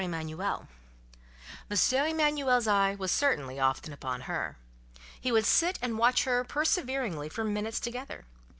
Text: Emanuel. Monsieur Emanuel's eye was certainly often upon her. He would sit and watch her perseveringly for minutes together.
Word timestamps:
Emanuel. 0.03 0.67
Monsieur 1.69 2.07
Emanuel's 2.07 2.67
eye 2.67 2.95
was 2.95 3.11
certainly 3.11 3.59
often 3.59 3.93
upon 3.93 4.21
her. 4.21 4.57
He 5.19 5.31
would 5.31 5.45
sit 5.45 5.77
and 5.79 5.95
watch 5.95 6.23
her 6.23 6.43
perseveringly 6.43 7.29
for 7.29 7.43
minutes 7.43 7.79
together. 7.79 8.25